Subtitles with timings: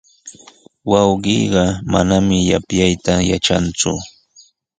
[0.91, 3.91] Wawqiiqa manami yapyayta yatranku.